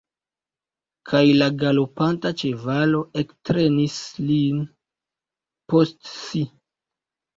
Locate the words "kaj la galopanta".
1.09-2.31